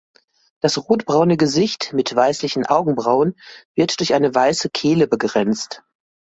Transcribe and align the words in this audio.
Das 0.61 0.79
rotbraune 0.89 1.37
Gesicht 1.37 1.93
mit 1.93 2.15
weißlichen 2.15 2.65
Augenbrauen 2.65 3.35
wird 3.75 3.99
durch 3.99 4.15
eine 4.15 4.33
weiße 4.33 4.71
Kehle 4.71 5.05
begrenzt. 5.07 5.83